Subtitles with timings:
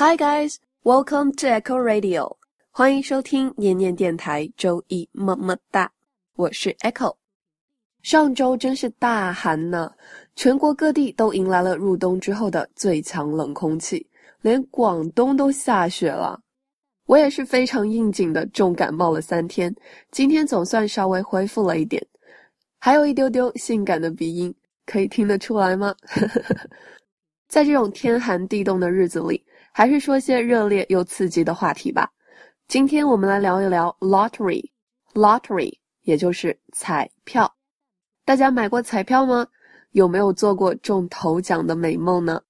[0.00, 2.36] Hi guys, welcome to Echo Radio，
[2.70, 5.90] 欢迎收听念念电台周一么么哒，
[6.36, 7.16] 我是 Echo。
[8.02, 9.90] 上周真是大寒呢，
[10.36, 14.06] 全国各地都迎来了入冬之后的最强冷空气，
[14.40, 16.40] 连广东都下雪了。
[17.06, 19.74] 我也是非常应景的重感冒了三天，
[20.12, 22.00] 今天总算稍微恢复了一点，
[22.78, 24.54] 还有一丢丢性感的鼻音，
[24.86, 25.92] 可以听得出来吗？
[27.48, 29.42] 在这种天寒地冻的日子里，
[29.72, 32.10] 还是说些热烈又刺激的话题吧。
[32.66, 35.72] 今天我们来聊一聊 lottery，lottery
[36.02, 37.52] 也就是彩票。
[38.24, 39.46] 大家买过彩票吗？
[39.92, 42.40] 有没有做过中头奖的美梦呢？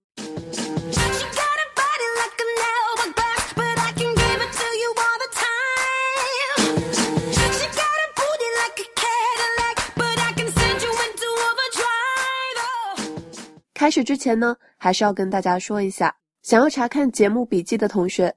[13.75, 16.15] 开始之前呢，还是要跟大家说一下，
[16.49, 18.35] 想要查看节目笔记的同学，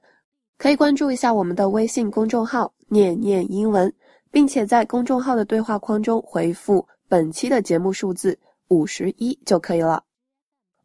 [0.58, 3.90] 可以关注一下我们的微信公众号“念念英文”，
[4.30, 10.04] 并且在公众号的对话框中回复本期的节目数字五十一就可以了。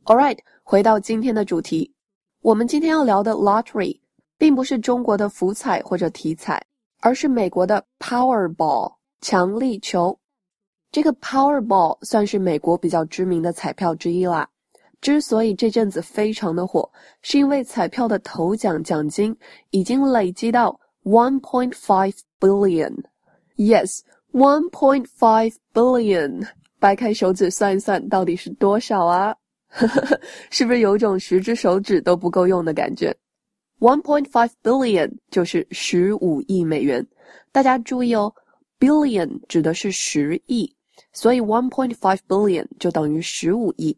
[0.05, 1.93] All right，回到今天的主题，
[2.39, 3.99] 我们今天要聊的 lottery，
[4.37, 6.65] 并不是中国的福彩或者体彩，
[7.01, 10.17] 而是美国的 Powerball 强力球。
[10.93, 14.47] 这个 Powerball 算是美国比较知名的彩票之一啦。
[14.99, 16.89] 之所以这阵子非常的火，
[17.21, 19.35] 是因为彩票的头奖奖金
[19.69, 22.95] 已经累积到 one point five billion。
[23.55, 26.47] Yes，one point five billion。
[26.79, 29.35] 掰开手指算一算，到底是多少啊？
[30.51, 33.15] 是不是有种十只手指都不够用的感觉
[33.79, 37.05] ？one point five billion 就是十五亿美元。
[37.51, 38.33] 大家注意哦
[38.79, 40.71] ，billion 指的是十亿。
[41.13, 43.97] 所以 one point five billion 就等于十五亿。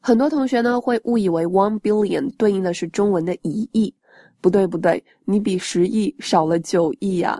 [0.00, 3.94] 很多同学呢会误以为 one billion 对应的是中文的一亿，
[4.40, 7.38] 不对不对，你比十亿少了九亿呀。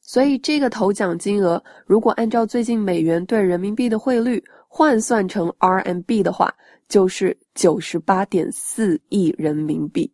[0.00, 6.54] 所以这个头奖金额如果按照最近美元对人民币的汇率换算成 RMB 的话，
[6.88, 10.10] 就是九十八点四亿人民币。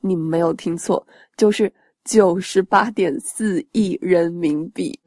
[0.00, 1.04] 你没有听错，
[1.36, 1.72] 就是
[2.04, 4.98] 九十八点四亿人民币。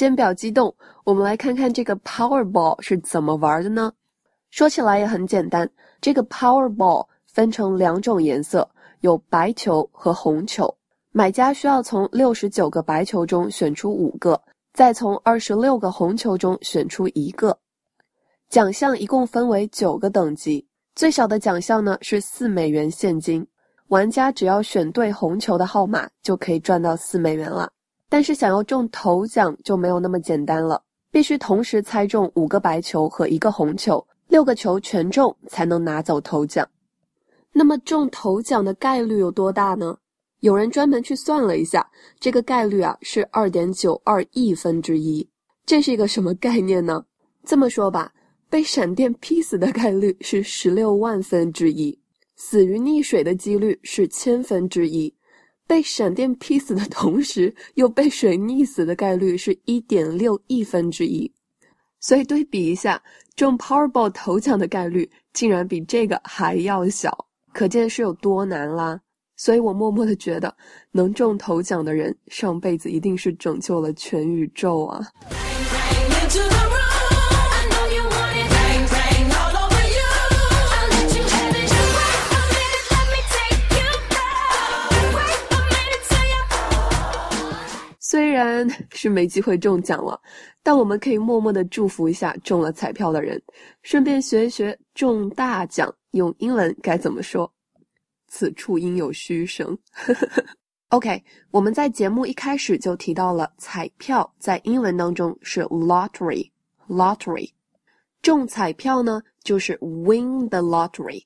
[0.00, 0.74] 先表激动，
[1.04, 3.92] 我们来看看这个 Powerball 是怎么玩的呢？
[4.48, 5.68] 说起来也很简单，
[6.00, 8.66] 这个 Powerball 分成两种颜色，
[9.00, 10.74] 有白球和红球。
[11.12, 14.40] 买家需要从六十九个白球中选出五个，
[14.72, 17.58] 再从二十六个红球中选出一个。
[18.48, 23.46] 奖项一共分为九个等级，最小的奖项呢是四美元现金。
[23.88, 27.70] 玩家只要选对红球的号码，就可以赚到四美元了。
[28.10, 30.82] 但是想要中头奖就没有那么简单了，
[31.12, 36.68] 必须同时猜中五个白球和一个红球，六个球全中才能拿走头奖。
[37.52, 39.96] 那么中头奖的概率有多大呢？
[40.40, 41.88] 有人专门去算了一下，
[42.18, 45.28] 这个概率啊是二点九二亿分之一。
[45.64, 47.04] 这是一个什么概念呢？
[47.44, 48.12] 这么说吧，
[48.48, 51.96] 被闪电劈死的概率是十六万分之一，
[52.34, 55.14] 死于溺水的几率是千分之一。
[55.70, 61.32] 被闪电劈死的同时又被水溺死的概率是一点六亿分之一，
[62.00, 63.00] 所以对比一下，
[63.36, 67.16] 中 Powerball 头奖的概率竟然比这个还要小，
[67.52, 69.00] 可见是有多难啦。
[69.36, 70.52] 所以我默默的觉得，
[70.90, 75.00] 能中头奖的人上辈子一定是拯救了全宇宙啊。
[88.46, 90.20] 然是没机会中奖了，
[90.62, 93.40] 但我们可以默默的祝福一下中了彩票的人，
[93.82, 97.52] 顺便学一学中大奖用英文该怎么说。
[98.28, 99.76] 此处应有嘘声。
[100.90, 107.50] OK，我们在节目一开始就提到了彩票在英文当中是 lottery，lottery，
[108.22, 111.24] 中彩票呢就是 win the lottery，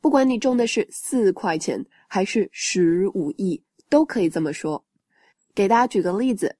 [0.00, 4.84] 不管你中的是四块钱还是十五亿，都可以这么说。
[5.56, 6.54] 给大家举个例子，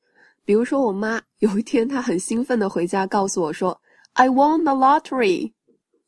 [0.46, 3.78] 比如说我妈有一天她很兴奋的回家告诉我说
[4.14, 5.52] ：“I won the lottery，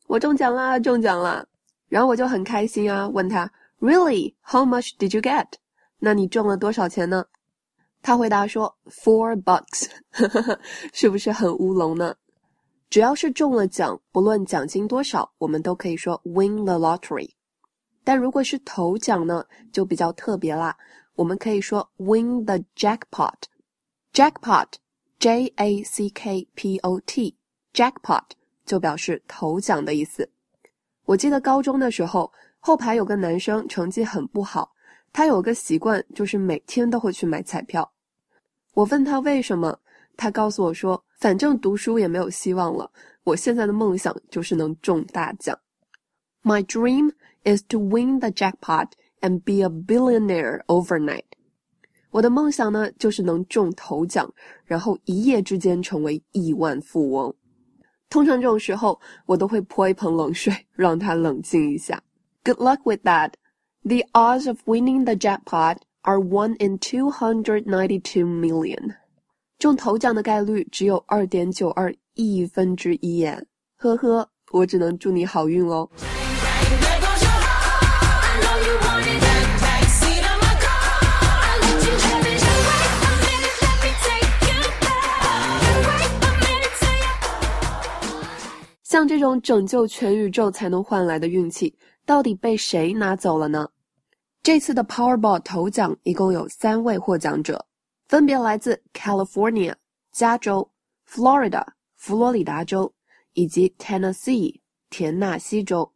[0.07, 1.45] 我中奖啦，中奖啦！”
[1.87, 4.33] 然后我就很开心啊，问她：“Really?
[4.41, 5.45] How much did you get？”
[5.99, 7.23] 那你中了多少钱呢？
[8.01, 9.87] 她回答说：“Four bucks。
[10.91, 12.15] ”是不是很乌龙呢？
[12.89, 17.29] 只要是中了奖，不论奖金多少，我们都可以说 “win the lottery”。
[18.03, 20.75] 但如果是头奖呢，就比较特别啦。
[21.19, 23.35] 我们可以说 win the jackpot。
[24.13, 28.23] jackpot，J A C K P O T，jackpot
[28.65, 30.29] 就表示头奖的意思。
[31.03, 32.31] 我记得高中的时候，
[32.61, 34.71] 后排有个男生成绩很不好，
[35.11, 37.91] 他有个习惯，就是每天都会去买彩票。
[38.73, 39.77] 我问他为什么，
[40.15, 42.89] 他告诉我说，反正读书也没有希望了，
[43.25, 45.59] 我现在的梦想就是能中大奖。
[46.43, 47.11] My dream
[47.43, 51.24] is to win the jackpot and be a billionaire overnight。
[52.10, 54.32] 我的梦想呢，就是能中头奖，
[54.64, 57.34] 然后一夜之间成为亿万富翁。
[58.08, 62.00] 通常这种时候，我都会泼一盆冷水，让他冷静一下。
[62.44, 63.32] Good luck with that.
[63.82, 68.94] The odds of winning the jackpot are one in two hundred ninety-two million.
[69.58, 73.44] 中头奖的概率只有二点九二亿分之一耶。
[73.76, 75.90] 呵呵，我只能祝你好运喽。
[88.99, 91.73] 像这种拯救全宇宙才能换来的运气，
[92.05, 93.65] 到底被谁拿走了呢？
[94.43, 97.65] 这次的 Powerball 头奖一共有三位获奖者，
[98.09, 99.73] 分别来自 California
[100.11, 100.69] 加州、
[101.09, 101.65] Florida
[101.95, 102.93] 佛罗里达州
[103.35, 104.59] 以及 Tennessee
[104.89, 105.89] 田纳西州。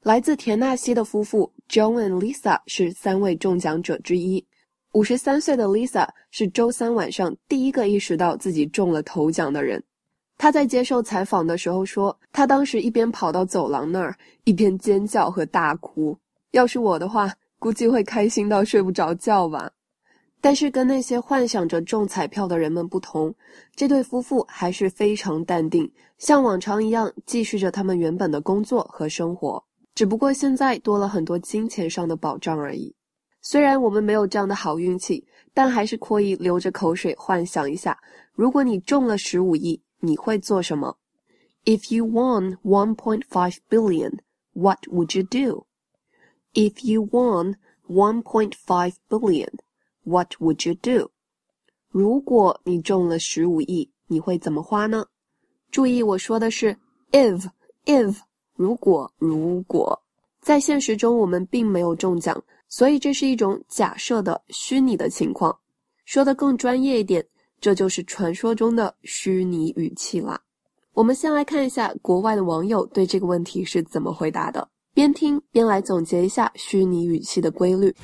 [0.00, 4.42] 来自田纳西的夫妇 John and Lisa 是三位中奖者之一。
[4.94, 9.84] 五十三岁的 Lisa 是周三晚上第一个意识到自己中了头奖的人。
[10.36, 14.14] 他在接受采访的时候说，他当时一边跑到走廊那儿，
[14.44, 16.16] 一边尖叫和大哭。
[16.50, 19.70] 要是我的话，估计会开心到睡不着觉吧。
[20.40, 23.34] 但是跟那些幻想着中彩票的人们不同，
[23.74, 29.64] 这对夫妇还是非常淡定，像往常一样继续着他们原本的工作和生活。
[29.94, 32.94] 只不过现在多了很多金钱上的保障而已。
[33.40, 37.96] 虽然我们没有这样的好运气，但还是可以流着口水幻想一下：
[38.34, 39.80] 如果你中了十五亿。
[40.04, 40.98] 你会做什么
[41.64, 44.18] ？If you won 1.5 billion,
[44.52, 45.66] what would you do?
[46.52, 47.56] If you won
[47.88, 49.48] 1.5 billion,
[50.04, 51.10] what would you do?
[51.88, 55.06] 如果你中了十五亿，你会怎么花呢？
[55.70, 56.76] 注意，我说的是
[57.10, 57.48] if
[57.86, 58.18] if
[58.54, 60.02] 如果如果，
[60.40, 65.58] 在现实中我们并没有中奖，所以这是一种假设的虚拟的情况。
[66.04, 67.26] 说的更专业一点。
[67.64, 70.38] 这就是传说中的虚拟语气啦。
[70.92, 77.96] 我们先来看一下国外的网友对这个问题是怎么回答的，边听边来总结一下虚拟语气的规律。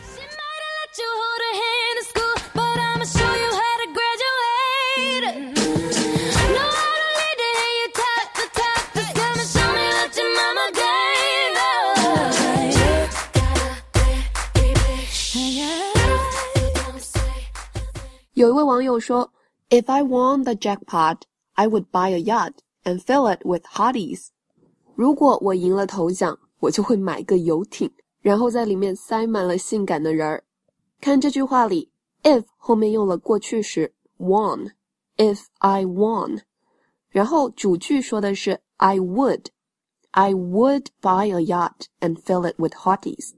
[18.33, 19.31] 有一位网友说。
[19.69, 21.24] If I won the jackpot,
[21.54, 22.54] I would buy a yacht
[22.84, 24.28] and fill it with hotties.
[24.96, 27.92] 如果我赢了头奖，我就会买个游艇，
[28.22, 30.44] 然后在里面塞满了性感的人儿。
[31.02, 31.90] 看这句话里，
[32.24, 36.42] if 后面用了过去时 won。If I won，
[37.10, 43.31] 然后主句说的是 I would。I would buy a yacht and fill it with hotties。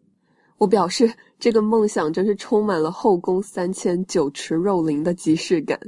[0.57, 5.79] 我表示这个梦想真是充满了后宫三千酒池肉林的即视感。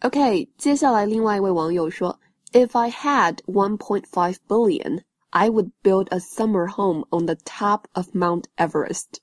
[0.00, 2.18] OK，接下来另外一位网友说：“
[2.52, 8.44] If I had 1.5 billion, I would build a summer home on the top of Mount
[8.56, 9.18] Everest。”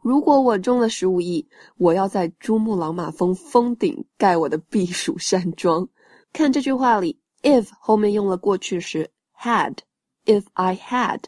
[0.00, 5.88] 如果我中了十五亿，我要在珠穆朗玛峰峰顶盖我的避暑山庄。
[6.32, 11.24] 看这句话里，if 后面用了过去时 had。If I had，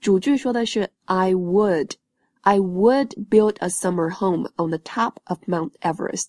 [0.00, 6.28] 主句说的是 I would。I would build a summer home on the top of Mount Everest。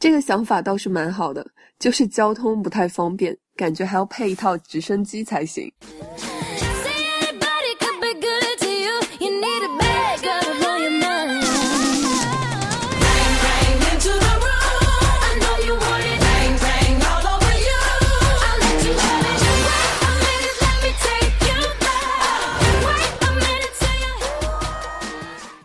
[0.00, 1.44] 这个想法倒是蛮好的，
[1.80, 5.72] 就是交通不太方便，感觉还要配一套直升机才行。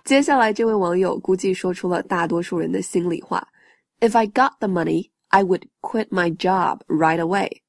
[0.03, 3.47] 接下来这位网友估计说出了大多数人的心里话。
[4.02, 7.62] If I got the money, I would quit my job right away.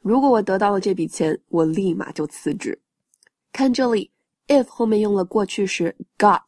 [0.00, 2.80] 如果我得到了这笔钱，我立马就辞职。
[3.52, 4.10] 看这里，
[4.48, 6.42] if 后面用了过去时 got，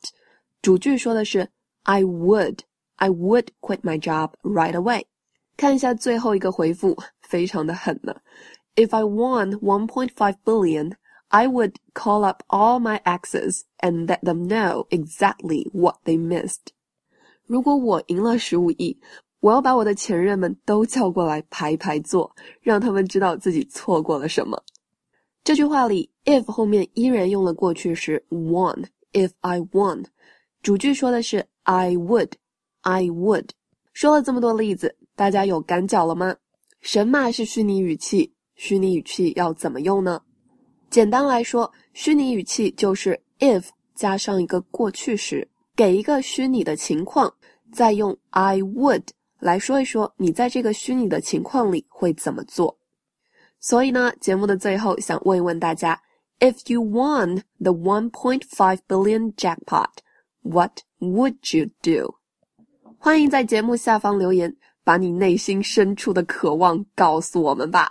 [0.63, 1.51] 主句说的是
[1.83, 2.61] I would,
[2.97, 5.05] I would quit my job right away。
[5.57, 8.15] 看一下最后一个回复，非常的狠呢。
[8.77, 10.93] If I won 1.5 billion,
[11.29, 16.73] I would call up all my exes and let them know exactly what they missed.
[17.46, 18.98] 如果我赢了十五亿，
[19.40, 24.64] 我要把我的前任们都叫过来排排坐，让他们知道自己错过了什么。
[25.44, 28.86] 这句话里，if 后面依然用了过去时 won。
[29.12, 30.06] If I won，
[30.64, 33.50] 主句说的是 I would，I would。
[33.92, 36.36] 说了这么多例子，大家有感脚了吗？
[36.82, 40.22] 神马是虚拟语气，虚拟语气要怎么用呢？
[40.90, 47.34] 简单来说，虚拟语气就是 if 加上一个过去时，给一个虚拟的情况，
[47.72, 49.04] 再用 I would
[49.40, 52.78] 来说一说你在这个虚拟的情况里会怎么做。
[53.60, 56.00] 所以呢，节目的最后想问一问大家。
[56.40, 59.90] If you won the 1.5 billion jackpot,
[60.42, 62.16] what would you do?
[62.98, 64.54] 欢迎在节目下方留言，
[64.84, 67.90] 把你内心深处的渴望告诉我们吧。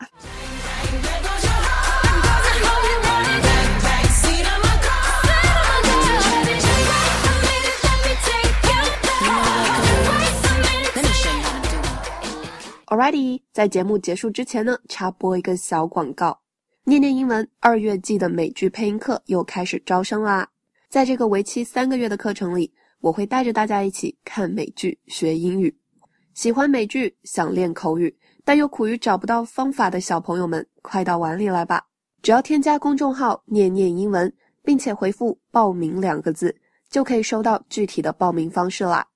[12.92, 16.38] Alrighty，在节目结束之前呢，插播一个小广告。
[16.84, 20.46] 念念英文二月季的美剧配音课又开始招生啦！
[20.90, 22.70] 在这个为期三个月的课程里，
[23.00, 25.74] 我会带着大家一起看美剧学英语。
[26.34, 31.82] 喜欢美剧、想练口语，但又苦于找不到方法的小朋友们，快到碗里来吧！
[32.20, 34.30] 只要添加公众号“念念英文”，
[34.62, 36.54] 并且回复“报名”两个字，
[36.90, 39.06] 就可以收到具体的报名方式啦。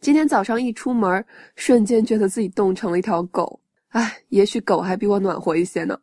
[0.00, 1.24] 今天早上一出门，
[1.56, 3.58] 瞬间觉得自己冻成了一条狗。
[3.88, 5.98] 唉，也许狗还比我暖和一些呢。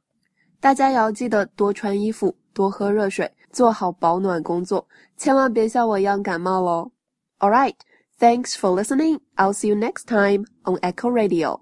[0.59, 4.85] 大家也要记得多穿衣服，多喝热水，做好保暖工作，
[5.15, 6.91] 千万别像我一样感冒喽。
[7.39, 7.75] All right,
[8.17, 9.19] thanks for listening.
[9.37, 11.61] I'll see you next time on Echo Radio.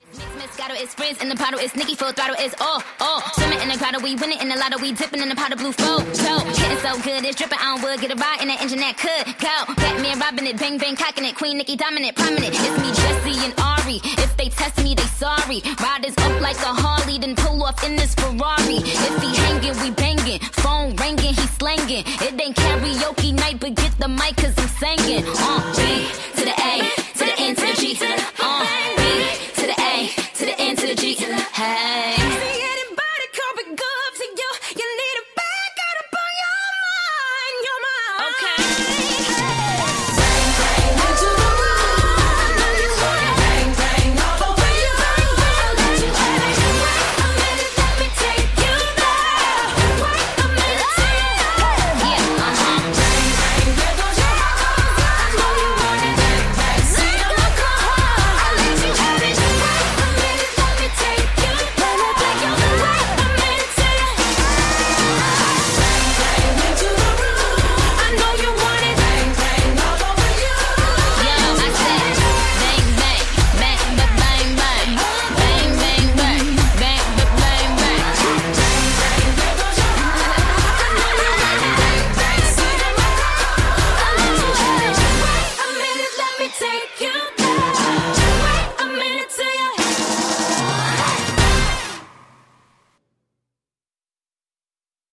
[1.22, 4.50] In the bottle is Nikki full throttle all swimming in the grotto we winning in
[4.50, 6.00] the lotto we dipping in the pot of blue so.
[6.13, 9.25] Getting so good it's dripping on wood get a ride in the engine that could
[9.39, 9.74] go.
[9.75, 12.53] Batman robbing it bang bang cocking it Queen Nikki dominant prominent.
[12.53, 14.00] It's me Jesse and Ari.
[14.24, 15.62] If they test me they sorry.
[15.81, 18.79] Riders up like a Harley then pull off in this Ferrari.
[18.83, 22.03] If he hanging we banging phone ringing slanging.
[22.25, 25.24] It ain't karaoke night, but get the mic cause I'm singing.
[25.25, 25.79] Uh, G
[26.36, 26.74] to the A,
[27.17, 28.33] to the N, to the G, to the